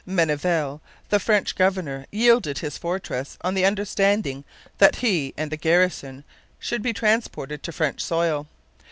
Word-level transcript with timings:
Menneval, 0.07 0.81
the 1.09 1.19
French 1.19 1.55
governor, 1.55 2.07
yielded 2.09 2.57
his 2.57 2.75
fortress 2.75 3.37
on 3.41 3.53
the 3.53 3.65
understanding 3.67 4.43
that 4.79 4.95
he 4.95 5.31
and 5.37 5.51
the 5.51 5.57
garrison 5.57 6.23
should 6.57 6.81
be 6.81 6.91
transported 6.91 7.61
to 7.61 7.71
French 7.71 8.01
soil. 8.03 8.47